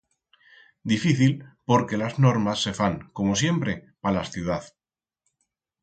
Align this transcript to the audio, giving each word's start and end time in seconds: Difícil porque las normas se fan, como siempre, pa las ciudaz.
Difícil 0.83 1.45
porque 1.67 1.95
las 1.95 2.17
normas 2.17 2.63
se 2.63 2.73
fan, 2.79 2.97
como 3.17 3.33
siempre, 3.43 3.71
pa 4.01 4.09
las 4.15 4.31
ciudaz. 4.33 4.65